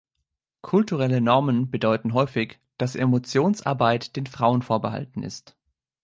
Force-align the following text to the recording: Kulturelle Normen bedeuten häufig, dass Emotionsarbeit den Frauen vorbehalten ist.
Kulturelle 0.63 1.21
Normen 1.21 1.69
bedeuten 1.69 2.15
häufig, 2.15 2.59
dass 2.79 2.95
Emotionsarbeit 2.95 4.15
den 4.15 4.25
Frauen 4.25 4.63
vorbehalten 4.63 5.21
ist. 5.21 5.55